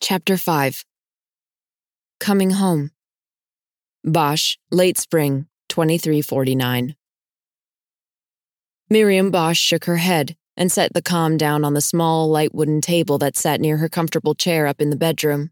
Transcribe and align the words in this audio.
Chapter 0.00 0.36
5 0.36 0.84
Coming 2.20 2.50
Home. 2.50 2.90
Bosch, 4.04 4.58
late 4.70 4.98
spring, 4.98 5.46
2349. 5.70 6.94
Miriam 8.90 9.30
Bosch 9.30 9.58
shook 9.58 9.86
her 9.86 9.96
head 9.96 10.36
and 10.54 10.70
set 10.70 10.92
the 10.92 11.00
comm 11.00 11.38
down 11.38 11.64
on 11.64 11.72
the 11.72 11.80
small, 11.80 12.28
light 12.28 12.54
wooden 12.54 12.82
table 12.82 13.16
that 13.18 13.36
sat 13.36 13.58
near 13.58 13.78
her 13.78 13.88
comfortable 13.88 14.34
chair 14.34 14.66
up 14.66 14.82
in 14.82 14.90
the 14.90 14.96
bedroom. 14.96 15.50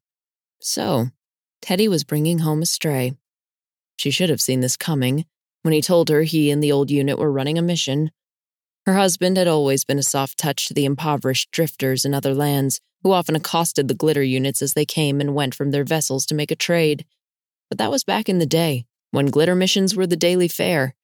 So, 0.61 1.07
Teddy 1.63 1.89
was 1.89 2.05
bringing 2.05 2.41
home 2.41 2.61
a 2.61 2.67
stray. 2.67 3.15
She 3.97 4.11
should 4.11 4.29
have 4.29 4.43
seen 4.43 4.61
this 4.61 4.77
coming 4.77 5.25
when 5.63 5.73
he 5.73 5.81
told 5.81 6.11
her 6.11 6.23
he 6.23 6.51
and 6.51 6.63
the 6.63 6.71
old 6.71 6.91
unit 6.91 7.19
were 7.19 7.33
running 7.33 7.57
a 7.57 7.63
mission. 7.63 8.11
Her 8.87 8.95
husband 8.95 9.39
had 9.39 9.49
always 9.49 9.85
been 9.85 9.99
a 9.99 10.03
soft 10.03 10.39
touch 10.39 10.67
to 10.67 10.75
the 10.75 10.85
impoverished 10.85 11.51
drifters 11.51 12.05
in 12.05 12.13
other 12.13 12.35
lands 12.35 12.81
who 13.03 13.13
often 13.13 13.37
accosted 13.37 13.89
the 13.89 13.95
glitter 13.95 14.23
units 14.23 14.61
as 14.61 14.75
they 14.75 14.85
came 14.85 15.21
and 15.21 15.35
went 15.35 15.55
from 15.55 15.71
their 15.71 15.85
vessels 15.85 16.27
to 16.27 16.35
make 16.35 16.51
a 16.51 16.57
trade. 16.57 17.05
But 17.71 17.79
that 17.79 17.91
was 17.91 18.05
back 18.05 18.29
in 18.29 18.39
the 18.39 18.47
day, 18.47 18.87
when 19.11 19.27
glitter 19.27 19.55
missions 19.55 19.97
were 19.97 20.07
the 20.07 20.17
daily 20.17 20.49
fare. 20.49 20.95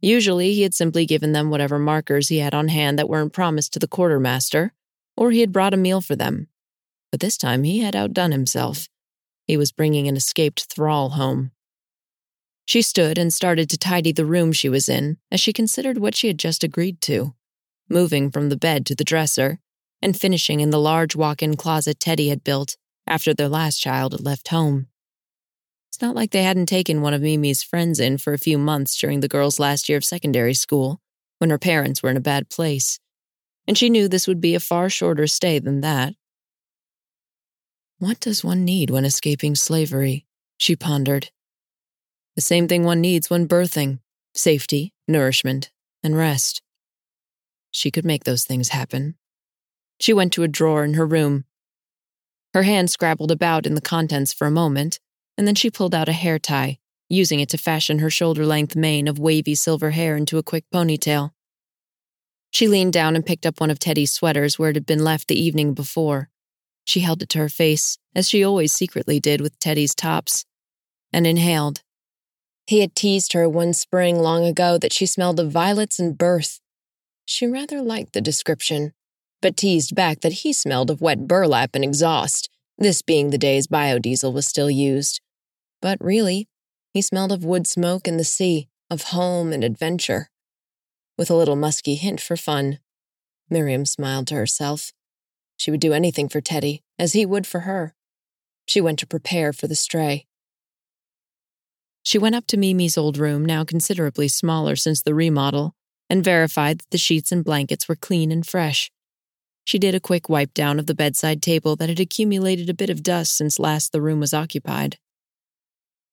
Usually, 0.00 0.52
he 0.52 0.62
had 0.62 0.74
simply 0.74 1.06
given 1.06 1.32
them 1.32 1.48
whatever 1.48 1.78
markers 1.78 2.28
he 2.28 2.38
had 2.38 2.54
on 2.54 2.68
hand 2.68 2.98
that 2.98 3.08
weren't 3.08 3.32
promised 3.32 3.72
to 3.74 3.78
the 3.78 3.86
quartermaster, 3.86 4.72
or 5.16 5.30
he 5.30 5.40
had 5.40 5.52
brought 5.52 5.74
a 5.74 5.76
meal 5.76 6.00
for 6.00 6.16
them. 6.16 6.48
But 7.12 7.20
this 7.20 7.36
time 7.36 7.62
he 7.62 7.80
had 7.80 7.94
outdone 7.94 8.32
himself. 8.32 8.88
He 9.46 9.56
was 9.56 9.70
bringing 9.70 10.08
an 10.08 10.16
escaped 10.16 10.64
thrall 10.64 11.10
home. 11.10 11.52
She 12.64 12.82
stood 12.82 13.18
and 13.18 13.32
started 13.32 13.68
to 13.70 13.78
tidy 13.78 14.12
the 14.12 14.24
room 14.24 14.52
she 14.52 14.68
was 14.68 14.88
in 14.88 15.18
as 15.30 15.40
she 15.40 15.52
considered 15.52 15.98
what 15.98 16.14
she 16.14 16.28
had 16.28 16.38
just 16.38 16.62
agreed 16.64 17.00
to, 17.02 17.34
moving 17.88 18.30
from 18.30 18.48
the 18.48 18.56
bed 18.56 18.86
to 18.86 18.94
the 18.94 19.04
dresser 19.04 19.58
and 20.00 20.18
finishing 20.18 20.60
in 20.60 20.70
the 20.70 20.80
large 20.80 21.14
walk 21.14 21.42
in 21.42 21.56
closet 21.56 22.00
Teddy 22.00 22.28
had 22.28 22.44
built 22.44 22.76
after 23.06 23.34
their 23.34 23.48
last 23.48 23.78
child 23.78 24.12
had 24.12 24.24
left 24.24 24.48
home. 24.48 24.88
It's 25.90 26.00
not 26.00 26.16
like 26.16 26.30
they 26.30 26.42
hadn't 26.42 26.66
taken 26.66 27.02
one 27.02 27.14
of 27.14 27.20
Mimi's 27.20 27.62
friends 27.62 28.00
in 28.00 28.18
for 28.18 28.32
a 28.32 28.38
few 28.38 28.58
months 28.58 28.98
during 28.98 29.20
the 29.20 29.28
girl's 29.28 29.60
last 29.60 29.88
year 29.88 29.98
of 29.98 30.04
secondary 30.04 30.54
school, 30.54 31.00
when 31.38 31.50
her 31.50 31.58
parents 31.58 32.02
were 32.02 32.10
in 32.10 32.16
a 32.16 32.20
bad 32.20 32.48
place, 32.48 32.98
and 33.66 33.76
she 33.76 33.90
knew 33.90 34.08
this 34.08 34.26
would 34.26 34.40
be 34.40 34.54
a 34.54 34.60
far 34.60 34.88
shorter 34.88 35.26
stay 35.26 35.58
than 35.58 35.80
that. 35.82 36.14
What 37.98 38.20
does 38.20 38.42
one 38.42 38.64
need 38.64 38.90
when 38.90 39.04
escaping 39.04 39.54
slavery? 39.54 40.26
She 40.56 40.76
pondered. 40.76 41.30
The 42.34 42.42
same 42.42 42.66
thing 42.68 42.84
one 42.84 43.00
needs 43.00 43.28
when 43.28 43.48
birthing 43.48 43.98
safety, 44.34 44.94
nourishment, 45.06 45.70
and 46.02 46.16
rest. 46.16 46.62
She 47.70 47.90
could 47.90 48.04
make 48.04 48.24
those 48.24 48.44
things 48.44 48.70
happen. 48.70 49.16
She 50.00 50.14
went 50.14 50.32
to 50.32 50.42
a 50.42 50.48
drawer 50.48 50.84
in 50.84 50.94
her 50.94 51.06
room. 51.06 51.44
Her 52.54 52.62
hand 52.62 52.90
scrabbled 52.90 53.30
about 53.30 53.66
in 53.66 53.74
the 53.74 53.80
contents 53.80 54.32
for 54.32 54.46
a 54.46 54.50
moment, 54.50 54.98
and 55.36 55.46
then 55.46 55.54
she 55.54 55.70
pulled 55.70 55.94
out 55.94 56.08
a 56.08 56.12
hair 56.12 56.38
tie, 56.38 56.78
using 57.08 57.40
it 57.40 57.48
to 57.50 57.58
fashion 57.58 57.98
her 57.98 58.10
shoulder 58.10 58.44
length 58.44 58.74
mane 58.74 59.06
of 59.06 59.18
wavy 59.18 59.54
silver 59.54 59.90
hair 59.90 60.16
into 60.16 60.38
a 60.38 60.42
quick 60.42 60.64
ponytail. 60.72 61.32
She 62.50 62.68
leaned 62.68 62.92
down 62.92 63.16
and 63.16 63.24
picked 63.24 63.46
up 63.46 63.60
one 63.60 63.70
of 63.70 63.78
Teddy's 63.78 64.12
sweaters 64.12 64.58
where 64.58 64.70
it 64.70 64.76
had 64.76 64.86
been 64.86 65.04
left 65.04 65.28
the 65.28 65.40
evening 65.40 65.72
before. 65.72 66.28
She 66.84 67.00
held 67.00 67.22
it 67.22 67.28
to 67.30 67.38
her 67.38 67.48
face, 67.48 67.96
as 68.14 68.28
she 68.28 68.44
always 68.44 68.72
secretly 68.72 69.20
did 69.20 69.40
with 69.40 69.58
Teddy's 69.58 69.94
tops, 69.94 70.44
and 71.12 71.26
inhaled. 71.26 71.82
He 72.66 72.80
had 72.80 72.94
teased 72.94 73.32
her 73.32 73.48
one 73.48 73.72
spring 73.72 74.18
long 74.18 74.44
ago 74.44 74.78
that 74.78 74.92
she 74.92 75.06
smelled 75.06 75.40
of 75.40 75.50
violets 75.50 75.98
and 75.98 76.16
birth. 76.16 76.60
She 77.24 77.46
rather 77.46 77.82
liked 77.82 78.12
the 78.12 78.20
description, 78.20 78.92
but 79.40 79.56
teased 79.56 79.94
back 79.94 80.20
that 80.20 80.32
he 80.32 80.52
smelled 80.52 80.90
of 80.90 81.00
wet 81.00 81.26
burlap 81.26 81.74
and 81.74 81.84
exhaust, 81.84 82.48
this 82.78 83.02
being 83.02 83.30
the 83.30 83.38
days 83.38 83.66
biodiesel 83.66 84.32
was 84.32 84.46
still 84.46 84.70
used. 84.70 85.20
But 85.80 85.98
really, 86.00 86.48
he 86.92 87.02
smelled 87.02 87.32
of 87.32 87.44
wood 87.44 87.66
smoke 87.66 88.06
and 88.06 88.18
the 88.18 88.24
sea, 88.24 88.68
of 88.90 89.04
home 89.04 89.52
and 89.52 89.64
adventure. 89.64 90.30
With 91.18 91.30
a 91.30 91.34
little 91.34 91.56
musky 91.56 91.94
hint 91.94 92.20
for 92.20 92.36
fun. 92.36 92.78
Miriam 93.50 93.84
smiled 93.84 94.26
to 94.28 94.34
herself. 94.34 94.92
She 95.56 95.70
would 95.70 95.80
do 95.80 95.92
anything 95.92 96.28
for 96.28 96.40
Teddy, 96.40 96.82
as 96.98 97.12
he 97.12 97.26
would 97.26 97.46
for 97.46 97.60
her. 97.60 97.94
She 98.66 98.80
went 98.80 98.98
to 99.00 99.06
prepare 99.06 99.52
for 99.52 99.66
the 99.66 99.74
stray. 99.74 100.26
She 102.02 102.18
went 102.18 102.34
up 102.34 102.46
to 102.48 102.56
Mimi's 102.56 102.98
old 102.98 103.16
room, 103.16 103.44
now 103.44 103.64
considerably 103.64 104.28
smaller 104.28 104.76
since 104.76 105.02
the 105.02 105.14
remodel, 105.14 105.74
and 106.10 106.24
verified 106.24 106.78
that 106.78 106.90
the 106.90 106.98
sheets 106.98 107.30
and 107.30 107.44
blankets 107.44 107.88
were 107.88 107.96
clean 107.96 108.32
and 108.32 108.46
fresh. 108.46 108.90
She 109.64 109.78
did 109.78 109.94
a 109.94 110.00
quick 110.00 110.28
wipe 110.28 110.52
down 110.52 110.78
of 110.78 110.86
the 110.86 110.94
bedside 110.94 111.40
table 111.40 111.76
that 111.76 111.88
had 111.88 112.00
accumulated 112.00 112.68
a 112.68 112.74
bit 112.74 112.90
of 112.90 113.02
dust 113.02 113.36
since 113.36 113.60
last 113.60 113.92
the 113.92 114.02
room 114.02 114.18
was 114.18 114.34
occupied. 114.34 114.98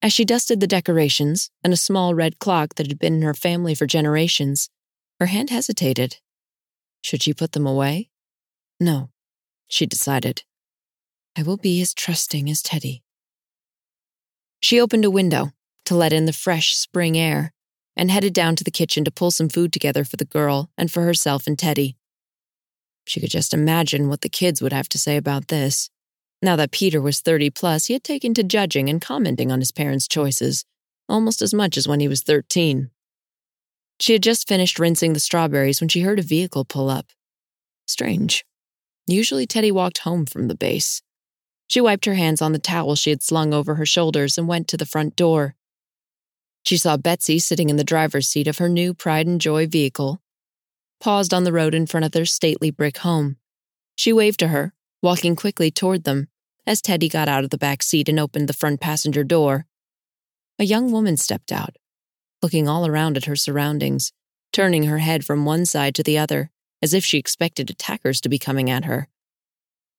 As 0.02 0.14
she 0.14 0.24
dusted 0.24 0.60
the 0.60 0.68
decorations 0.68 1.50
and 1.64 1.74
a 1.74 1.78
small 1.78 2.14
red 2.14 2.40
clock 2.40 2.76
that 2.76 2.88
had 2.88 3.00
been 3.00 3.16
in 3.16 3.22
her 3.24 3.34
family 3.34 3.74
for 3.74 3.88
generations, 3.88 4.70
her 5.20 5.26
hand 5.26 5.50
hesitated. 5.50 6.18
Should 7.02 7.24
she 7.24 7.34
put 7.34 7.54
them 7.54 7.66
away? 7.66 8.10
No, 8.80 9.10
she 9.68 9.86
decided. 9.86 10.44
I 11.36 11.44
will 11.44 11.58
be 11.58 11.82
as 11.82 11.94
trusting 11.94 12.50
as 12.50 12.62
Teddy. 12.62 13.04
She 14.62 14.80
opened 14.80 15.06
a 15.06 15.12
window 15.12 15.54
to 15.90 15.96
let 15.96 16.14
in 16.14 16.26
the 16.26 16.34
fresh 16.34 16.76
spring 16.76 17.18
air 17.18 17.52
and 17.98 18.12
headed 18.12 18.32
down 18.32 18.56
to 18.56 18.64
the 18.64 18.70
kitchen 18.70 19.04
to 19.04 19.10
pull 19.10 19.32
some 19.32 19.50
food 19.50 19.74
together 19.74 20.04
for 20.04 20.18
the 20.18 20.26
girl 20.26 20.70
and 20.78 20.92
for 20.92 21.02
herself 21.02 21.48
and 21.48 21.58
Teddy. 21.58 21.98
She 23.08 23.20
could 23.20 23.32
just 23.32 23.56
imagine 23.56 24.08
what 24.08 24.22
the 24.22 24.30
kids 24.30 24.62
would 24.62 24.72
have 24.72 24.88
to 24.90 25.00
say 25.00 25.18
about 25.18 25.48
this. 25.48 25.90
Now 26.44 26.56
that 26.58 26.70
Peter 26.70 27.02
was 27.02 27.22
30 27.22 27.50
plus, 27.50 27.88
he 27.88 27.94
had 27.94 28.04
taken 28.04 28.36
to 28.36 28.44
judging 28.44 28.88
and 28.88 29.02
commenting 29.02 29.52
on 29.52 29.62
his 29.62 29.72
parents' 29.72 30.08
choices, 30.08 30.64
almost 31.10 31.42
as 31.42 31.56
much 31.56 31.76
as 31.76 31.88
when 31.88 32.00
he 32.00 32.08
was 32.08 32.22
13. 32.22 32.92
She 34.00 34.14
had 34.14 34.22
just 34.22 34.48
finished 34.48 34.78
rinsing 34.78 35.14
the 35.14 35.20
strawberries 35.20 35.82
when 35.82 35.90
she 35.90 36.02
heard 36.02 36.20
a 36.20 36.22
vehicle 36.22 36.66
pull 36.66 36.92
up. 36.92 37.08
Strange. 37.88 38.46
Usually 39.08 39.48
Teddy 39.48 39.72
walked 39.72 39.98
home 39.98 40.28
from 40.28 40.50
the 40.50 40.56
base. 40.56 41.02
She 41.68 41.82
wiped 41.82 42.06
her 42.06 42.14
hands 42.14 42.44
on 42.44 42.52
the 42.52 42.60
towel 42.60 42.96
she 42.96 43.10
had 43.10 43.24
slung 43.24 43.56
over 43.56 43.74
her 43.74 43.88
shoulders 43.88 44.38
and 44.38 44.48
went 44.48 44.68
to 44.68 44.78
the 44.78 44.86
front 44.86 45.16
door. 45.16 45.56
She 46.64 46.78
saw 46.78 46.98
Betsy 46.98 47.40
sitting 47.40 47.70
in 47.70 47.78
the 47.78 47.84
driver's 47.84 48.28
seat 48.28 48.48
of 48.48 48.58
her 48.58 48.70
new 48.70 48.94
Pride 48.94 49.28
and 49.28 49.42
Joy 49.42 49.68
vehicle, 49.68 50.22
paused 51.00 51.34
on 51.34 51.44
the 51.44 51.54
road 51.54 51.74
in 51.74 51.88
front 51.88 52.06
of 52.06 52.12
their 52.12 52.26
stately 52.26 52.72
brick 52.72 52.98
home. 53.00 53.38
She 53.96 54.14
waved 54.14 54.40
to 54.40 54.50
her, 54.50 54.74
walking 55.02 55.36
quickly 55.36 55.72
toward 55.72 56.04
them, 56.04 56.28
as 56.66 56.82
Teddy 56.82 57.10
got 57.10 57.28
out 57.28 57.44
of 57.44 57.50
the 57.50 57.58
back 57.58 57.82
seat 57.82 58.10
and 58.10 58.20
opened 58.20 58.48
the 58.48 58.54
front 58.54 58.80
passenger 58.80 59.24
door. 59.24 59.66
A 60.60 60.66
young 60.66 60.92
woman 60.92 61.18
stepped 61.18 61.52
out, 61.52 61.78
looking 62.42 62.68
all 62.68 62.86
around 62.86 63.18
at 63.18 63.26
her 63.26 63.36
surroundings, 63.36 64.12
turning 64.52 64.84
her 64.84 65.00
head 65.00 65.26
from 65.26 65.46
one 65.46 65.66
side 65.66 65.96
to 65.96 66.04
the 66.04 66.18
other, 66.18 66.52
as 66.82 66.94
if 66.94 67.04
she 67.04 67.18
expected 67.18 67.70
attackers 67.70 68.22
to 68.22 68.30
be 68.30 68.38
coming 68.38 68.70
at 68.70 68.86
her. 68.86 69.08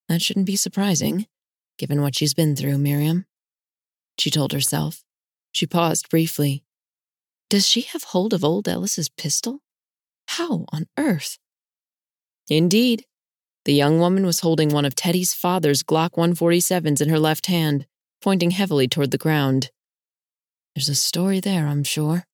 That 0.09 0.23
shouldn't 0.23 0.47
be 0.47 0.57
surprising, 0.57 1.27
given 1.79 2.03
what 2.03 2.15
she's 2.15 2.35
been 2.35 2.57
through, 2.57 2.79
Miriam. 2.79 3.27
She 4.19 4.31
told 4.31 4.53
herself. 4.53 5.03
She 5.53 5.67
paused 5.67 6.09
briefly. 6.09 6.65
Does 7.49 7.67
she 7.67 7.83
have 7.83 8.05
hold 8.05 8.33
of 8.33 8.45
old 8.45 8.69
Ellis's 8.69 9.09
pistol? 9.09 9.61
How 10.29 10.65
on 10.73 10.87
earth? 10.97 11.39
Indeed. 12.49 13.05
The 13.65 13.75
young 13.75 13.99
woman 13.99 14.25
was 14.25 14.41
holding 14.41 14.71
one 14.71 14.85
of 14.85 14.95
Teddy's 14.95 15.35
father's 15.35 15.83
Glock 15.83 16.13
147s 16.13 17.03
in 17.03 17.09
her 17.09 17.19
left 17.19 17.47
hand, 17.47 17.87
pointing 18.23 18.53
heavily 18.53 18.89
toward 18.89 19.11
the 19.11 19.19
ground. 19.19 19.71
There's 20.75 20.89
a 20.89 20.95
story 20.95 21.41
there, 21.41 21.67
I'm 21.67 21.85
sure. 21.85 22.25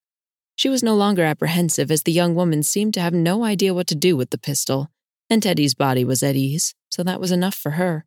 She 0.55 0.69
was 0.69 0.83
no 0.83 0.95
longer 0.95 1.25
apprehensive, 1.25 1.91
as 1.91 2.03
the 2.03 2.13
young 2.13 2.35
woman 2.35 2.63
seemed 2.63 2.95
to 2.95 3.01
have 3.01 3.13
no 3.13 3.45
idea 3.45 3.75
what 3.75 3.87
to 3.89 3.95
do 3.95 4.17
with 4.17 4.31
the 4.31 4.39
pistol, 4.39 4.91
and 5.29 5.43
Teddy's 5.43 5.75
body 5.75 6.05
was 6.05 6.23
at 6.23 6.37
ease, 6.37 6.75
so 6.91 7.03
that 7.03 7.21
was 7.21 7.33
enough 7.33 7.55
for 7.55 7.73
her. 7.73 8.07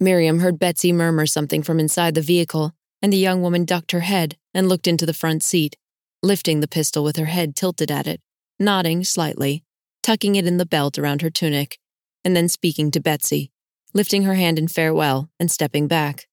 Miriam 0.00 0.40
heard 0.40 0.58
Betsy 0.58 0.92
murmur 0.92 1.26
something 1.26 1.62
from 1.62 1.78
inside 1.78 2.14
the 2.14 2.20
vehicle, 2.20 2.74
and 3.04 3.12
the 3.12 3.18
young 3.18 3.42
woman 3.42 3.66
ducked 3.66 3.92
her 3.92 4.00
head 4.00 4.38
and 4.54 4.66
looked 4.66 4.86
into 4.86 5.04
the 5.04 5.12
front 5.12 5.42
seat 5.42 5.76
lifting 6.24 6.60
the 6.60 6.68
pistol 6.68 7.04
with 7.04 7.16
her 7.16 7.26
head 7.26 7.54
tilted 7.54 7.90
at 7.90 8.06
it, 8.06 8.20
nodding 8.58 9.04
slightly, 9.04 9.62
tucking 10.02 10.36
it 10.36 10.46
in 10.46 10.56
the 10.56 10.64
belt 10.64 10.98
around 10.98 11.20
her 11.20 11.28
tunic, 11.28 11.78
and 12.24 12.34
then 12.34 12.48
speaking 12.48 12.90
to 12.90 13.00
Betsy, 13.00 13.52
lifting 13.92 14.22
her 14.22 14.34
hand 14.34 14.58
in 14.58 14.66
farewell 14.66 15.28
and 15.38 15.50
stepping 15.50 15.86
back. 15.86 16.26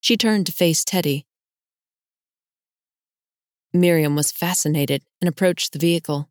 She 0.00 0.16
turned 0.16 0.46
to 0.46 0.52
face 0.52 0.84
Teddy. 0.84 1.24
Miriam 3.72 4.16
was 4.16 4.32
fascinated 4.32 5.04
and 5.20 5.28
approached 5.28 5.72
the 5.72 5.78
vehicle. 5.78 6.28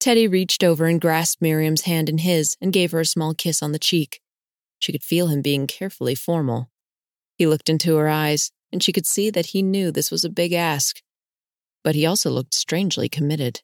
Teddy 0.00 0.26
reached 0.26 0.64
over 0.64 0.86
and 0.86 0.98
grasped 0.98 1.42
Miriam's 1.42 1.82
hand 1.82 2.08
in 2.08 2.18
his 2.18 2.56
and 2.58 2.72
gave 2.72 2.92
her 2.92 3.00
a 3.00 3.06
small 3.06 3.34
kiss 3.34 3.62
on 3.62 3.72
the 3.72 3.78
cheek. 3.78 4.20
She 4.78 4.92
could 4.92 5.04
feel 5.04 5.26
him 5.26 5.42
being 5.42 5.66
carefully 5.66 6.14
formal. 6.14 6.70
He 7.36 7.46
looked 7.46 7.68
into 7.68 7.96
her 7.96 8.08
eyes, 8.08 8.50
and 8.72 8.82
she 8.82 8.92
could 8.92 9.06
see 9.06 9.30
that 9.30 9.46
he 9.46 9.62
knew 9.62 9.90
this 9.90 10.10
was 10.10 10.24
a 10.24 10.30
big 10.30 10.52
ask 10.52 11.02
but 11.82 11.94
he 11.94 12.06
also 12.06 12.30
looked 12.30 12.54
strangely 12.54 13.08
committed. 13.08 13.62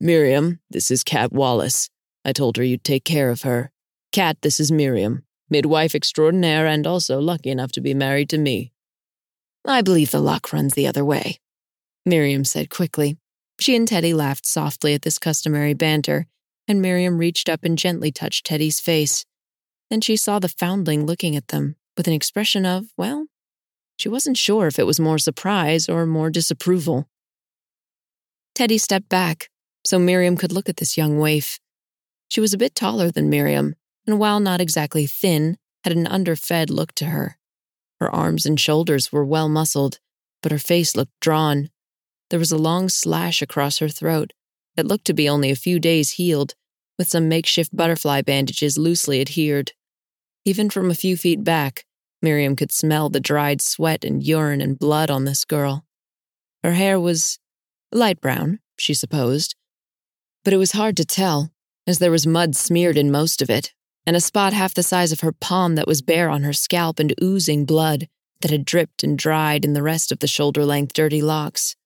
Miriam, 0.00 0.60
this 0.70 0.90
is 0.90 1.04
Kat 1.04 1.32
Wallace. 1.32 1.88
I 2.24 2.32
told 2.32 2.56
her 2.56 2.64
you'd 2.64 2.84
take 2.84 3.04
care 3.04 3.30
of 3.30 3.42
her. 3.42 3.70
Kat, 4.12 4.38
this 4.42 4.60
is 4.60 4.70
Miriam. 4.70 5.24
midwife 5.50 5.94
extraordinaire 5.94 6.66
and 6.66 6.86
also 6.86 7.20
lucky 7.20 7.50
enough 7.50 7.70
to 7.72 7.80
be 7.80 7.94
married 7.94 8.28
to 8.30 8.38
me. 8.38 8.72
I 9.66 9.82
believe 9.82 10.10
the 10.10 10.20
luck 10.20 10.52
runs 10.52 10.74
the 10.74 10.86
other 10.86 11.04
way, 11.04 11.38
Miriam 12.04 12.44
said 12.44 12.70
quickly. 12.70 13.18
She 13.60 13.76
and 13.76 13.86
Teddy 13.86 14.12
laughed 14.12 14.46
softly 14.46 14.94
at 14.94 15.02
this 15.02 15.18
customary 15.18 15.74
banter, 15.74 16.26
and 16.66 16.82
Miriam 16.82 17.18
reached 17.18 17.48
up 17.48 17.62
and 17.62 17.78
gently 17.78 18.10
touched 18.10 18.46
Teddy's 18.46 18.80
face. 18.80 19.24
Then 19.90 20.00
she 20.00 20.16
saw 20.16 20.38
the 20.38 20.48
foundling 20.48 21.06
looking 21.06 21.36
at 21.36 21.48
them 21.48 21.76
with 21.96 22.08
an 22.08 22.14
expression 22.14 22.66
of, 22.66 22.86
well, 22.96 23.26
she 23.96 24.08
wasn't 24.08 24.36
sure 24.36 24.66
if 24.66 24.78
it 24.78 24.86
was 24.86 25.00
more 25.00 25.18
surprise 25.18 25.88
or 25.88 26.06
more 26.06 26.30
disapproval. 26.30 27.08
Teddy 28.54 28.78
stepped 28.78 29.08
back 29.08 29.48
so 29.84 29.98
Miriam 29.98 30.36
could 30.36 30.52
look 30.52 30.68
at 30.68 30.78
this 30.78 30.96
young 30.96 31.18
waif. 31.18 31.58
She 32.28 32.40
was 32.40 32.54
a 32.54 32.58
bit 32.58 32.74
taller 32.74 33.10
than 33.10 33.28
Miriam, 33.28 33.74
and 34.06 34.18
while 34.18 34.40
not 34.40 34.60
exactly 34.60 35.06
thin, 35.06 35.58
had 35.84 35.92
an 35.92 36.06
underfed 36.06 36.70
look 36.70 36.92
to 36.94 37.06
her. 37.06 37.38
Her 38.00 38.10
arms 38.10 38.46
and 38.46 38.58
shoulders 38.58 39.12
were 39.12 39.24
well 39.24 39.48
muscled, 39.48 39.98
but 40.42 40.52
her 40.52 40.58
face 40.58 40.96
looked 40.96 41.12
drawn. 41.20 41.68
There 42.30 42.38
was 42.38 42.52
a 42.52 42.58
long 42.58 42.88
slash 42.88 43.42
across 43.42 43.78
her 43.78 43.88
throat 43.88 44.32
that 44.76 44.86
looked 44.86 45.04
to 45.06 45.14
be 45.14 45.28
only 45.28 45.50
a 45.50 45.56
few 45.56 45.78
days 45.78 46.12
healed, 46.12 46.54
with 46.98 47.08
some 47.08 47.28
makeshift 47.28 47.76
butterfly 47.76 48.22
bandages 48.22 48.78
loosely 48.78 49.20
adhered. 49.20 49.72
Even 50.44 50.70
from 50.70 50.90
a 50.90 50.94
few 50.94 51.16
feet 51.16 51.44
back, 51.44 51.84
Miriam 52.24 52.56
could 52.56 52.72
smell 52.72 53.08
the 53.08 53.20
dried 53.20 53.60
sweat 53.60 54.04
and 54.04 54.22
urine 54.22 54.60
and 54.60 54.78
blood 54.78 55.10
on 55.10 55.24
this 55.24 55.44
girl. 55.44 55.84
Her 56.64 56.72
hair 56.72 56.98
was 56.98 57.38
light 57.92 58.20
brown, 58.20 58.58
she 58.78 58.94
supposed, 58.94 59.54
but 60.44 60.52
it 60.52 60.58
was 60.58 60.72
hard 60.72 60.96
to 60.96 61.04
tell, 61.04 61.52
as 61.86 61.98
there 61.98 62.10
was 62.10 62.26
mud 62.26 62.56
smeared 62.56 62.96
in 62.96 63.10
most 63.10 63.40
of 63.40 63.50
it, 63.50 63.72
and 64.06 64.16
a 64.16 64.20
spot 64.20 64.52
half 64.52 64.74
the 64.74 64.82
size 64.82 65.12
of 65.12 65.20
her 65.20 65.32
palm 65.32 65.74
that 65.76 65.86
was 65.86 66.02
bare 66.02 66.28
on 66.28 66.42
her 66.42 66.52
scalp 66.52 66.98
and 66.98 67.14
oozing 67.22 67.64
blood 67.64 68.08
that 68.40 68.50
had 68.50 68.64
dripped 68.64 69.04
and 69.04 69.18
dried 69.18 69.64
in 69.64 69.72
the 69.72 69.82
rest 69.82 70.10
of 70.10 70.18
the 70.18 70.26
shoulder 70.26 70.64
length 70.64 70.92
dirty 70.92 71.22
locks. 71.22 71.76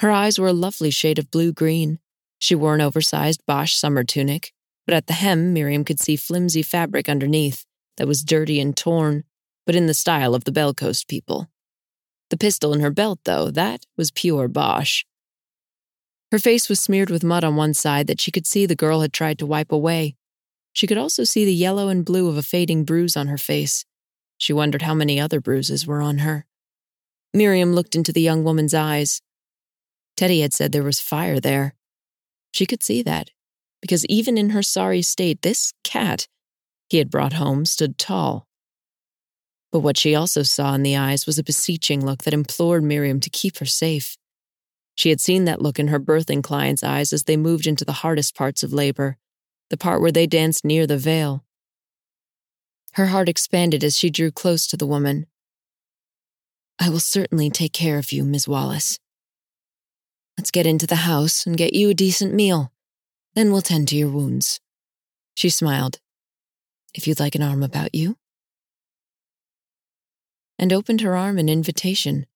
Her 0.00 0.10
eyes 0.10 0.38
were 0.38 0.48
a 0.48 0.52
lovely 0.52 0.90
shade 0.90 1.18
of 1.18 1.30
blue 1.30 1.52
green. 1.52 1.98
She 2.38 2.54
wore 2.54 2.74
an 2.74 2.80
oversized 2.80 3.42
Bosch 3.46 3.74
summer 3.74 4.04
tunic, 4.04 4.52
but 4.86 4.94
at 4.94 5.06
the 5.06 5.14
hem, 5.14 5.52
Miriam 5.52 5.84
could 5.84 6.00
see 6.00 6.16
flimsy 6.16 6.62
fabric 6.62 7.08
underneath 7.08 7.64
that 7.96 8.06
was 8.06 8.22
dirty 8.22 8.60
and 8.60 8.76
torn, 8.76 9.24
but 9.66 9.74
in 9.74 9.86
the 9.86 9.94
style 9.94 10.34
of 10.34 10.44
the 10.44 10.52
Bell 10.52 10.72
Coast 10.72 11.08
people. 11.08 11.50
The 12.30 12.38
pistol 12.38 12.72
in 12.72 12.80
her 12.80 12.90
belt, 12.90 13.20
though, 13.24 13.50
that 13.50 13.84
was 13.96 14.10
pure 14.10 14.48
Bosch. 14.48 15.04
Her 16.32 16.38
face 16.38 16.68
was 16.68 16.80
smeared 16.80 17.10
with 17.10 17.22
mud 17.22 17.44
on 17.44 17.56
one 17.56 17.74
side 17.74 18.06
that 18.06 18.20
she 18.20 18.30
could 18.30 18.46
see 18.46 18.66
the 18.66 18.74
girl 18.74 19.00
had 19.00 19.12
tried 19.12 19.38
to 19.38 19.46
wipe 19.46 19.70
away. 19.70 20.16
She 20.72 20.86
could 20.86 20.98
also 20.98 21.24
see 21.24 21.44
the 21.44 21.54
yellow 21.54 21.88
and 21.88 22.04
blue 22.04 22.28
of 22.28 22.36
a 22.36 22.42
fading 22.42 22.84
bruise 22.84 23.16
on 23.16 23.28
her 23.28 23.38
face. 23.38 23.84
She 24.38 24.52
wondered 24.52 24.82
how 24.82 24.94
many 24.94 25.20
other 25.20 25.40
bruises 25.40 25.86
were 25.86 26.02
on 26.02 26.18
her. 26.18 26.46
Miriam 27.32 27.74
looked 27.74 27.94
into 27.94 28.12
the 28.12 28.20
young 28.20 28.44
woman's 28.44 28.74
eyes. 28.74 29.22
Teddy 30.16 30.40
had 30.40 30.52
said 30.52 30.72
there 30.72 30.82
was 30.82 31.00
fire 31.00 31.40
there. 31.40 31.74
She 32.52 32.66
could 32.66 32.82
see 32.82 33.02
that, 33.02 33.30
because 33.80 34.04
even 34.06 34.36
in 34.36 34.50
her 34.50 34.62
sorry 34.62 35.02
state, 35.02 35.42
this 35.42 35.72
cat 35.84 36.26
he 36.88 36.98
had 36.98 37.10
brought 37.10 37.34
home 37.34 37.64
stood 37.64 37.98
tall. 37.98 38.45
But 39.76 39.80
what 39.80 39.98
she 39.98 40.14
also 40.14 40.42
saw 40.42 40.72
in 40.72 40.82
the 40.82 40.96
eyes 40.96 41.26
was 41.26 41.38
a 41.38 41.44
beseeching 41.44 42.02
look 42.02 42.22
that 42.22 42.32
implored 42.32 42.82
Miriam 42.82 43.20
to 43.20 43.28
keep 43.28 43.58
her 43.58 43.66
safe. 43.66 44.16
She 44.94 45.10
had 45.10 45.20
seen 45.20 45.44
that 45.44 45.60
look 45.60 45.78
in 45.78 45.88
her 45.88 46.00
birthing 46.00 46.42
client's 46.42 46.82
eyes 46.82 47.12
as 47.12 47.24
they 47.24 47.36
moved 47.36 47.66
into 47.66 47.84
the 47.84 47.92
hardest 47.92 48.34
parts 48.34 48.62
of 48.62 48.72
labor, 48.72 49.18
the 49.68 49.76
part 49.76 50.00
where 50.00 50.10
they 50.10 50.26
danced 50.26 50.64
near 50.64 50.86
the 50.86 50.96
veil. 50.96 51.44
Her 52.94 53.08
heart 53.08 53.28
expanded 53.28 53.84
as 53.84 53.98
she 53.98 54.08
drew 54.08 54.30
close 54.30 54.66
to 54.68 54.78
the 54.78 54.86
woman. 54.86 55.26
I 56.80 56.88
will 56.88 56.98
certainly 56.98 57.50
take 57.50 57.74
care 57.74 57.98
of 57.98 58.12
you, 58.12 58.24
Miss 58.24 58.48
Wallace. 58.48 58.98
Let's 60.38 60.50
get 60.50 60.64
into 60.64 60.86
the 60.86 61.04
house 61.04 61.44
and 61.44 61.54
get 61.54 61.74
you 61.74 61.90
a 61.90 61.94
decent 61.94 62.32
meal. 62.32 62.72
Then 63.34 63.52
we'll 63.52 63.60
tend 63.60 63.88
to 63.88 63.96
your 63.96 64.08
wounds. 64.08 64.58
She 65.34 65.50
smiled. 65.50 65.98
If 66.94 67.06
you'd 67.06 67.20
like 67.20 67.34
an 67.34 67.42
arm 67.42 67.62
about 67.62 67.94
you. 67.94 68.16
And 70.58 70.72
opened 70.72 71.02
her 71.02 71.16
arm 71.16 71.38
in 71.38 71.48
invitation. 71.48 72.26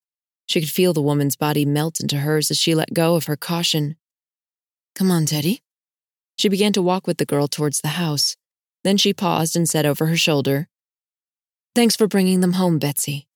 She 0.47 0.61
could 0.61 0.71
feel 0.71 0.93
the 0.93 1.01
woman's 1.01 1.37
body 1.37 1.65
melt 1.65 2.01
into 2.01 2.19
hers 2.19 2.51
as 2.51 2.59
she 2.59 2.75
let 2.75 2.93
go 2.93 3.15
of 3.15 3.27
her 3.27 3.37
caution. 3.37 3.97
Come 4.95 5.11
on, 5.11 5.27
Teddy. 5.27 5.63
She 6.37 6.49
began 6.49 6.73
to 6.73 6.83
walk 6.83 7.07
with 7.07 7.19
the 7.19 7.25
girl 7.25 7.49
towards 7.49 7.81
the 7.81 7.89
house. 7.89 8.37
Then 8.83 8.97
she 8.97 9.13
paused 9.13 9.57
and 9.57 9.69
said 9.69 9.87
over 9.87 10.07
her 10.07 10.17
shoulder, 10.17 10.69
Thanks 11.75 11.97
for 11.97 12.07
bringing 12.07 12.41
them 12.41 12.55
home, 12.55 12.79
Betsy. 12.79 13.29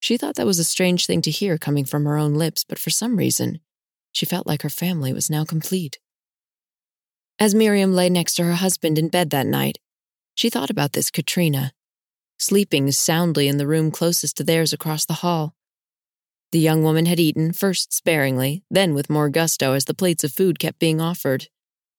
She 0.00 0.16
thought 0.16 0.36
that 0.36 0.46
was 0.46 0.58
a 0.58 0.64
strange 0.64 1.06
thing 1.06 1.20
to 1.22 1.30
hear 1.30 1.58
coming 1.58 1.84
from 1.84 2.06
her 2.06 2.16
own 2.16 2.34
lips, 2.34 2.64
but 2.64 2.78
for 2.78 2.90
some 2.90 3.16
reason, 3.16 3.60
she 4.12 4.24
felt 4.24 4.46
like 4.46 4.62
her 4.62 4.70
family 4.70 5.12
was 5.12 5.28
now 5.28 5.44
complete. 5.44 5.98
As 7.38 7.54
Miriam 7.54 7.94
lay 7.94 8.08
next 8.08 8.34
to 8.34 8.44
her 8.44 8.54
husband 8.54 8.98
in 8.98 9.08
bed 9.08 9.30
that 9.30 9.46
night, 9.46 9.78
she 10.34 10.48
thought 10.48 10.70
about 10.70 10.92
this 10.92 11.10
Katrina, 11.10 11.72
sleeping 12.40 12.90
soundly 12.90 13.48
in 13.48 13.58
the 13.58 13.66
room 13.66 13.90
closest 13.90 14.36
to 14.38 14.44
theirs 14.44 14.72
across 14.72 15.04
the 15.04 15.20
hall. 15.22 15.54
The 16.52 16.58
young 16.58 16.82
woman 16.82 17.06
had 17.06 17.20
eaten, 17.20 17.52
first 17.52 17.92
sparingly, 17.92 18.64
then 18.70 18.94
with 18.94 19.10
more 19.10 19.28
gusto 19.28 19.74
as 19.74 19.84
the 19.84 19.94
plates 19.94 20.24
of 20.24 20.32
food 20.32 20.58
kept 20.58 20.80
being 20.80 21.00
offered. 21.00 21.48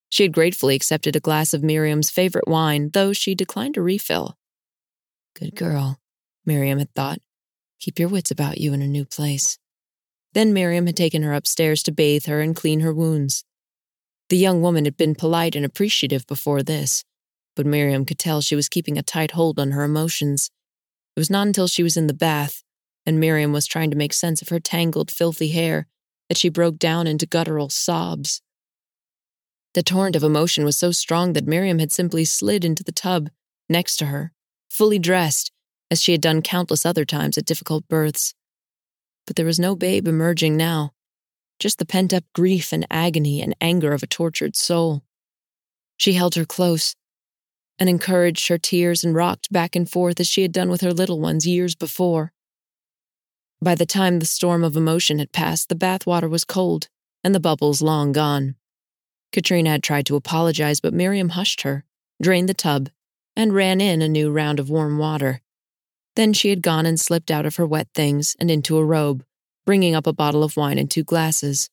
She 0.09 0.23
had 0.23 0.33
gratefully 0.33 0.75
accepted 0.75 1.15
a 1.15 1.21
glass 1.21 1.53
of 1.53 1.63
Miriam's 1.63 2.09
favorite 2.09 2.47
wine, 2.47 2.89
though 2.91 3.13
she 3.13 3.33
declined 3.33 3.77
a 3.77 3.81
refill. 3.81 4.38
Good 5.35 5.55
girl, 5.55 5.99
Miriam 6.45 6.79
had 6.79 6.93
thought. 6.93 7.19
Keep 7.79 7.99
your 7.99 8.09
wits 8.09 8.31
about 8.31 8.57
you 8.57 8.73
in 8.73 8.81
a 8.81 8.88
new 8.88 9.05
place. 9.05 9.57
Then 10.33 10.53
Miriam 10.53 10.85
had 10.85 10.97
taken 10.97 11.23
her 11.23 11.33
upstairs 11.33 11.81
to 11.83 11.91
bathe 11.91 12.25
her 12.25 12.41
and 12.41 12.55
clean 12.55 12.81
her 12.81 12.93
wounds. 12.93 13.45
The 14.29 14.38
young 14.38 14.61
woman 14.61 14.85
had 14.85 14.97
been 14.97 15.15
polite 15.15 15.55
and 15.55 15.65
appreciative 15.65 16.25
before 16.27 16.63
this, 16.63 17.03
but 17.62 17.69
Miriam 17.69 18.06
could 18.06 18.18
tell 18.18 18.42
she 18.42 18.56
was 18.56 18.68
keeping 18.68 18.98
a 18.98 19.04
tight 19.04 19.31
hold 19.31 19.60
on 19.60 19.69
her 19.69 19.84
emotions. 19.84 20.50
It 21.16 21.19
was 21.19 21.30
not 21.30 21.46
until 21.46 21.68
she 21.68 21.84
was 21.84 21.96
in 21.96 22.08
the 22.08 22.13
bath, 22.13 22.63
and 23.06 23.19
Miriam 23.19 23.54
was 23.54 23.68
trying 23.68 23.92
to 23.92 23.96
make 23.96 24.13
sense 24.13 24.42
of 24.42 24.50
her 24.50 24.60
tangled, 24.60 25.12
filthy 25.12 25.50
hair, 25.50 25.86
that 26.28 26.40
she 26.40 26.50
broke 26.50 26.80
down 26.80 27.06
into 27.06 27.28
guttural 27.28 27.69
sobs. 27.69 28.42
The 29.75 29.84
torrent 29.84 30.16
of 30.16 30.24
emotion 30.24 30.66
was 30.66 30.75
so 30.75 30.92
strong 30.92 31.34
that 31.34 31.46
Miriam 31.46 31.78
had 31.78 31.92
simply 31.92 32.25
slid 32.25 32.66
into 32.66 32.84
the 32.84 32.92
tub 32.92 33.30
next 33.69 33.98
to 33.98 34.08
her, 34.08 34.34
fully 34.72 34.98
dressed, 34.98 35.51
as 35.91 36.01
she 36.01 36.13
had 36.13 36.22
done 36.22 36.41
countless 36.41 36.84
other 36.84 37.06
times 37.06 37.38
at 37.38 37.46
difficult 37.46 37.88
births. 37.88 38.34
But 39.27 39.36
there 39.36 39.46
was 39.46 39.60
no 39.60 39.75
babe 39.75 40.08
emerging 40.08 40.58
now, 40.58 40.94
just 41.60 41.77
the 41.77 41.86
pent 41.86 42.12
up 42.12 42.24
grief 42.34 42.74
and 42.74 42.88
agony 42.89 43.39
and 43.39 43.56
anger 43.62 43.94
of 43.94 44.01
a 44.01 44.08
tortured 44.08 44.56
soul. 44.56 45.03
She 45.98 46.13
held 46.13 46.34
her 46.34 46.46
close 46.46 46.96
and 47.81 47.89
encouraged 47.89 48.47
her 48.47 48.59
tears 48.59 49.03
and 49.03 49.15
rocked 49.15 49.51
back 49.51 49.75
and 49.75 49.89
forth 49.89 50.19
as 50.19 50.27
she 50.27 50.43
had 50.43 50.51
done 50.51 50.69
with 50.69 50.81
her 50.81 50.93
little 50.93 51.19
ones 51.19 51.47
years 51.47 51.73
before. 51.73 52.31
By 53.59 53.73
the 53.73 53.88
time 53.88 54.19
the 54.19 54.27
storm 54.27 54.63
of 54.63 54.77
emotion 54.77 55.17
had 55.17 55.31
passed, 55.31 55.67
the 55.67 55.73
bathwater 55.73 56.29
was 56.29 56.45
cold 56.45 56.89
and 57.23 57.33
the 57.33 57.39
bubbles 57.39 57.81
long 57.81 58.11
gone. 58.11 58.53
Katrina 59.31 59.71
had 59.71 59.81
tried 59.81 60.05
to 60.05 60.15
apologize, 60.15 60.79
but 60.79 60.93
Miriam 60.93 61.29
hushed 61.29 61.63
her, 61.63 61.83
drained 62.21 62.47
the 62.47 62.53
tub, 62.53 62.89
and 63.35 63.55
ran 63.55 63.81
in 63.81 64.03
a 64.03 64.07
new 64.07 64.29
round 64.29 64.59
of 64.59 64.69
warm 64.69 65.00
water. 65.00 65.41
Then 66.15 66.33
she 66.33 66.51
had 66.51 66.61
gone 66.61 66.85
and 66.85 67.00
slipped 67.00 67.31
out 67.31 67.47
of 67.47 67.55
her 67.55 67.65
wet 67.65 67.88
things 67.95 68.35
and 68.39 68.51
into 68.51 68.77
a 68.77 68.85
robe, 68.85 69.25
bringing 69.65 69.95
up 69.95 70.05
a 70.05 70.13
bottle 70.13 70.43
of 70.43 70.55
wine 70.55 70.77
and 70.77 70.91
two 70.91 71.03
glasses. 71.03 71.71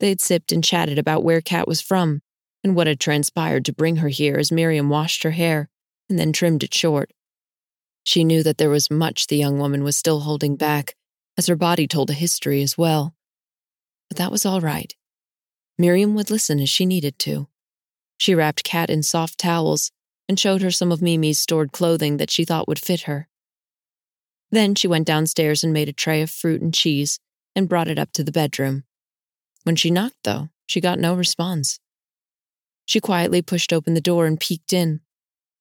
They 0.00 0.10
had 0.10 0.20
sipped 0.20 0.52
and 0.52 0.62
chatted 0.62 0.98
about 0.98 1.24
where 1.24 1.40
Kat 1.40 1.66
was 1.66 1.80
from 1.80 2.20
and 2.66 2.74
what 2.74 2.88
had 2.88 2.98
transpired 2.98 3.64
to 3.64 3.72
bring 3.72 3.96
her 3.96 4.08
here 4.08 4.34
as 4.38 4.50
Miriam 4.50 4.88
washed 4.88 5.22
her 5.22 5.30
hair 5.30 5.68
and 6.08 6.18
then 6.18 6.32
trimmed 6.32 6.64
it 6.64 6.74
short. 6.74 7.12
She 8.02 8.24
knew 8.24 8.42
that 8.42 8.58
there 8.58 8.70
was 8.70 8.90
much 8.90 9.28
the 9.28 9.36
young 9.36 9.60
woman 9.60 9.84
was 9.84 9.94
still 9.94 10.20
holding 10.20 10.56
back, 10.56 10.96
as 11.38 11.46
her 11.46 11.54
body 11.54 11.86
told 11.86 12.10
a 12.10 12.12
history 12.12 12.62
as 12.62 12.76
well. 12.76 13.14
But 14.08 14.18
that 14.18 14.32
was 14.32 14.44
all 14.44 14.60
right. 14.60 14.92
Miriam 15.78 16.16
would 16.16 16.28
listen 16.28 16.58
as 16.58 16.68
she 16.68 16.86
needed 16.86 17.20
to. 17.20 17.46
She 18.18 18.34
wrapped 18.34 18.64
Kat 18.64 18.90
in 18.90 19.04
soft 19.04 19.38
towels 19.38 19.92
and 20.28 20.40
showed 20.40 20.62
her 20.62 20.72
some 20.72 20.90
of 20.90 21.00
Mimi's 21.00 21.38
stored 21.38 21.70
clothing 21.70 22.16
that 22.16 22.32
she 22.32 22.44
thought 22.44 22.66
would 22.66 22.80
fit 22.80 23.02
her. 23.02 23.28
Then 24.50 24.74
she 24.74 24.88
went 24.88 25.06
downstairs 25.06 25.62
and 25.62 25.72
made 25.72 25.88
a 25.88 25.92
tray 25.92 26.20
of 26.20 26.30
fruit 26.30 26.60
and 26.60 26.74
cheese 26.74 27.20
and 27.54 27.68
brought 27.68 27.86
it 27.86 27.98
up 27.98 28.10
to 28.14 28.24
the 28.24 28.32
bedroom. 28.32 28.82
When 29.62 29.76
she 29.76 29.88
knocked, 29.88 30.24
though, 30.24 30.48
she 30.66 30.80
got 30.80 30.98
no 30.98 31.14
response. 31.14 31.78
She 32.86 33.00
quietly 33.00 33.42
pushed 33.42 33.72
open 33.72 33.94
the 33.94 34.00
door 34.00 34.26
and 34.26 34.40
peeked 34.40 34.72
in. 34.72 35.00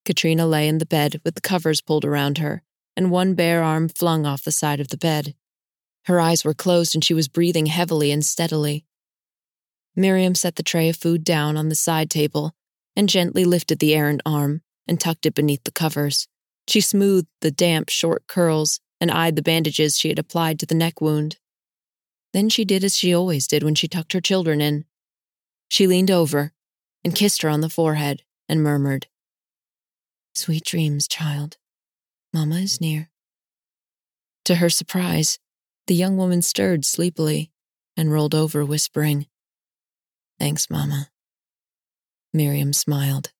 Katrina 0.05 0.47
lay 0.47 0.67
in 0.67 0.77
the 0.77 0.85
bed 0.85 1.19
with 1.25 1.35
the 1.35 1.41
covers 1.41 1.81
pulled 1.81 2.05
around 2.05 2.37
her 2.37 2.63
and 2.95 3.11
one 3.11 3.33
bare 3.33 3.61
arm 3.61 3.89
flung 3.89 4.25
off 4.25 4.43
the 4.43 4.51
side 4.51 4.79
of 4.79 4.87
the 4.89 4.97
bed. 4.97 5.35
Her 6.05 6.19
eyes 6.19 6.45
were 6.45 6.53
closed 6.53 6.95
and 6.95 7.03
she 7.03 7.13
was 7.13 7.27
breathing 7.27 7.65
heavily 7.65 8.11
and 8.11 8.23
steadily. 8.23 8.85
Miriam 9.95 10.35
set 10.35 10.55
the 10.55 10.63
tray 10.63 10.89
of 10.89 10.95
food 10.95 11.23
down 11.23 11.57
on 11.57 11.69
the 11.69 11.75
side 11.75 12.09
table 12.09 12.53
and 12.95 13.09
gently 13.09 13.43
lifted 13.43 13.79
the 13.79 13.93
errant 13.93 14.21
arm, 14.25 14.61
and 14.87 15.01
tucked 15.01 15.25
it 15.25 15.35
beneath 15.35 15.63
the 15.65 15.71
covers. 15.71 16.27
She 16.67 16.79
smoothed 16.79 17.27
the 17.41 17.51
damp, 17.51 17.89
short 17.89 18.25
curls 18.27 18.79
and 19.01 19.11
eyed 19.11 19.35
the 19.35 19.41
bandages 19.41 19.97
she 19.97 20.07
had 20.09 20.19
applied 20.19 20.59
to 20.59 20.65
the 20.65 20.75
neck 20.75 21.01
wound. 21.01 21.37
Then 22.31 22.47
she 22.47 22.63
did 22.63 22.83
as 22.83 22.97
she 22.97 23.13
always 23.13 23.47
did 23.47 23.63
when 23.63 23.75
she 23.75 23.87
tucked 23.89 24.13
her 24.13 24.21
children 24.21 24.61
in. 24.61 24.85
She 25.67 25.87
leaned 25.87 26.11
over 26.11 26.53
and 27.05 27.13
kissed 27.15 27.43
her 27.43 27.49
on 27.49 27.61
the 27.61 27.69
forehead 27.69 28.23
and 28.49 28.63
murmured, 28.63 29.07
Sweet 30.33 30.65
dreams, 30.65 31.07
child. 31.07 31.55
Mama 32.33 32.55
is 32.55 32.81
near. 32.81 33.09
To 34.43 34.55
her 34.55 34.69
surprise, 34.69 35.39
the 35.87 35.95
young 35.95 36.17
woman 36.17 36.41
stirred 36.41 36.83
sleepily 36.83 37.51
and 37.95 38.11
rolled 38.11 38.35
over, 38.35 38.65
whispering, 38.65 39.27
Thanks, 40.39 40.69
Mama. 40.69 41.09
Miriam 42.33 42.73
smiled. 42.73 43.31